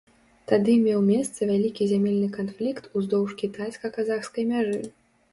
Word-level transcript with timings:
Тады 0.51 0.73
меў 0.85 1.01
месца 1.09 1.47
вялікі 1.49 1.87
зямельны 1.91 2.29
канфлікт 2.37 2.87
уздоўж 3.01 3.35
кітайска-казахскай 3.43 4.43
мяжы. 4.53 4.81